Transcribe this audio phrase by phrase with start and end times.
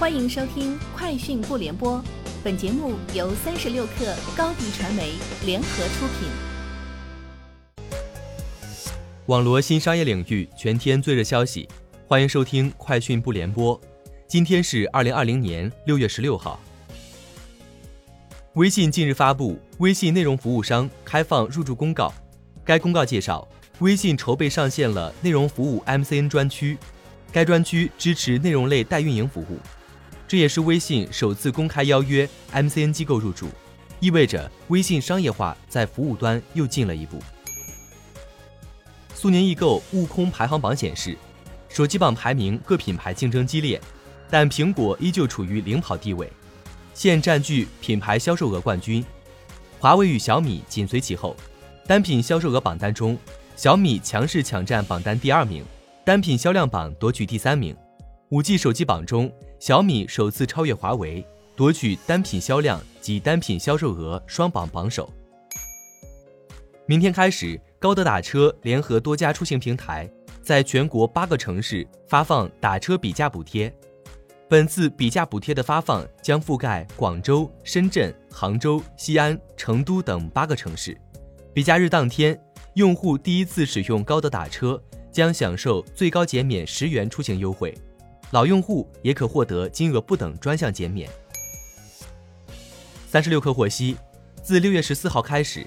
[0.00, 1.98] 欢迎收听《快讯不联播》，
[2.42, 5.12] 本节目由三十六克高低传媒
[5.44, 6.30] 联合出品。
[9.26, 11.68] 网罗新商业领域全天最热消息，
[12.08, 13.78] 欢迎收听《快讯不联播》。
[14.26, 16.58] 今天是二零二零年六月十六号。
[18.54, 22.08] 微信近日发布《微信内容服务商开放入驻公告》，
[22.64, 23.46] 该公告介绍，
[23.80, 26.78] 微信筹备上线了内容服务 MCN 专区，
[27.30, 29.58] 该专区支持内容类代运营服务。
[30.30, 33.48] 这也是微信首次公开邀约 MCN 机构入驻，
[33.98, 37.18] 意味着微信商业化在服务端又进了一步。
[39.12, 41.18] 苏宁易购悟空排行榜显示，
[41.68, 43.80] 手机榜排名各品牌竞争激烈，
[44.30, 46.32] 但苹果依旧处于领跑地位，
[46.94, 49.04] 现占据品牌销售额冠军，
[49.80, 51.34] 华为与小米紧随其后。
[51.88, 53.18] 单品销售额榜单中，
[53.56, 55.64] 小米强势抢占榜单第二名，
[56.04, 57.76] 单品销量榜夺取第三名。
[58.28, 59.28] 五 G 手机榜中。
[59.60, 61.22] 小米首次超越华为，
[61.54, 65.12] 夺取单品销量及单品销售额双榜榜首。
[66.86, 70.10] 明天开始，高德打车联合多家出行平台，
[70.42, 73.70] 在全国八个城市发放打车比价补贴。
[74.48, 80.98] 本次比价补贴的发放将覆盖广州、深圳、杭州、西安、成都等八个城市。
[81.52, 82.40] 比价日当天，
[82.76, 87.76] 用户第一次使用高德打车将享受最高减免十元出行优惠。
[88.30, 91.10] 老用户也可获得金额不等专项减免。
[93.08, 93.96] 三十六氪获悉，
[94.42, 95.66] 自六月十四号开始，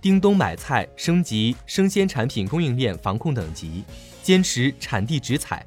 [0.00, 3.82] 叮咚买菜升级生鲜产品供应链防控等级，
[4.22, 5.66] 坚持产地直采，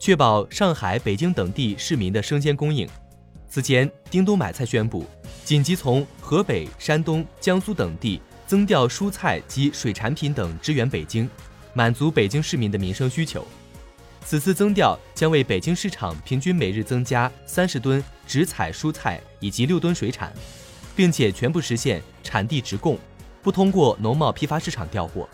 [0.00, 2.88] 确保上海、北京等地市民的生鲜供应。
[3.48, 5.04] 此前，叮咚买菜宣布
[5.44, 11.30] 紧急从河北、山东、江苏等地增调蔬菜及水产品等支援北京，
[11.72, 13.46] 满足北京市民的民生需求。
[14.26, 20.32] 此次增调将为北京市场平均每日增加三十吨直采蔬菜以及六吨水产，
[20.96, 22.98] 并且全部实现产地直供，
[23.42, 25.28] 不通过农贸批发市场调货。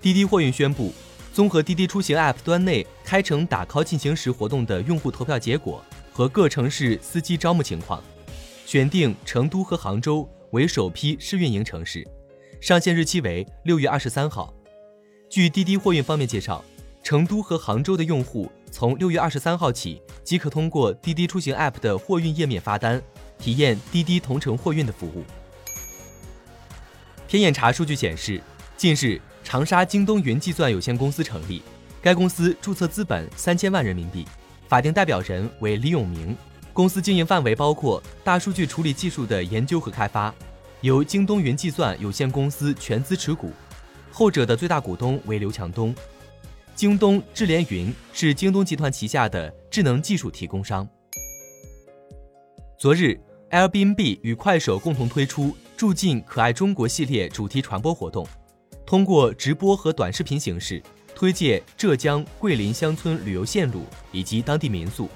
[0.00, 0.94] 滴滴货运宣布，
[1.32, 8.02] 综合滴滴出行 App 端内开城打 call 进行时活动的用户投票结果和各城市司机招募情况，
[8.64, 12.02] 选定成都和杭州为首批试运营城市，
[12.62, 14.52] 上线日期为六月二十三号。
[15.28, 16.64] 据滴滴货运方面介绍。
[17.04, 23.00] 成都和杭州的用户从六月二十三号起即可通过滴滴出行 App 的货运页面发单，
[23.38, 25.22] 体验滴滴同城货运的服务。
[27.28, 28.40] 天眼查数据显示，
[28.78, 31.62] 近日长沙京东云计算有限公司成立，
[32.00, 34.26] 该公司注册资本三千万人民币，
[34.66, 36.34] 法定代表人为李永明。
[36.72, 40.34] 公司经营范围包括大数据处理技术的研究和开发，
[40.80, 43.52] 由京东云计算有限公司全资持股，
[44.10, 45.94] 后者的最大股东为刘强东。
[46.74, 50.86] 京东智联云是京东集团旗下的智能技术提供商。
[52.76, 53.16] 昨日
[53.50, 58.26] ，Airbnb 与快手共同推出“住进可爱中国”系列主题传播活动，
[58.84, 60.82] 通过直播和短视频形式
[61.14, 65.08] 推介浙江、桂林乡村旅游线路以及当地民宿。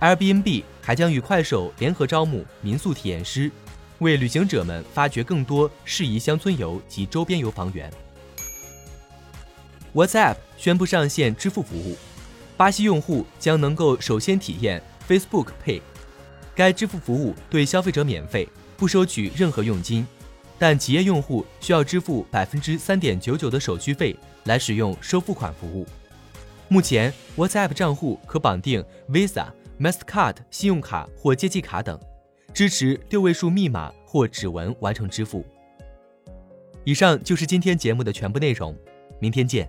[0.00, 3.48] Airbnb 还将与快手联合招募民宿体验师，
[4.00, 7.88] 为旅行者们发掘更多适宜乡村游及周边游房源。
[9.94, 11.96] WhatsApp 宣布上线支付服务，
[12.56, 15.80] 巴西用户将能够首先体验 Facebook Pay。
[16.54, 20.06] 该支付服务对消费者免费，不收取任何佣金，
[20.58, 25.86] 但企业用户需要支付百分之三点九九的手续费来使用收付款服务。
[26.68, 29.46] 目前，WhatsApp 账户可绑定 Visa、
[29.78, 32.00] Mastercard 信用卡或借记卡等，
[32.54, 35.44] 支持六位数密码或指纹完成支付。
[36.84, 38.74] 以上就是今天节目的全部内容，
[39.20, 39.68] 明天见。